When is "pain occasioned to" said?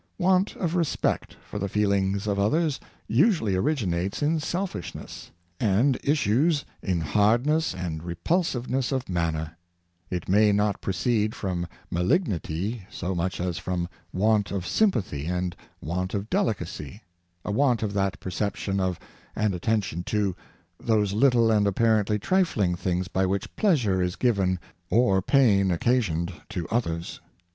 25.21-26.67